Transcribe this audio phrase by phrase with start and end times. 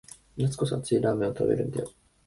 [0.35, 1.91] 夏こそ熱いラーメンを食べるんだよ